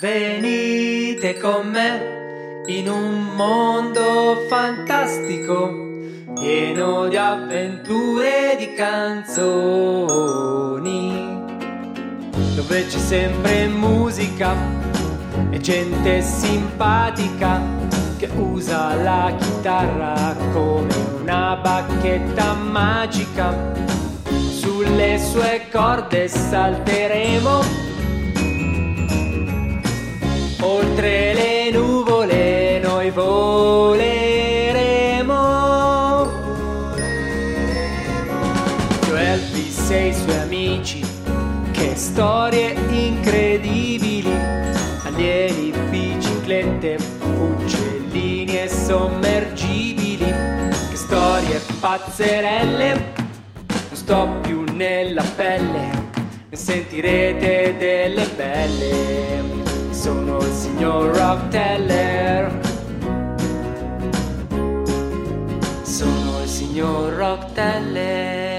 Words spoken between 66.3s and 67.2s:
il signor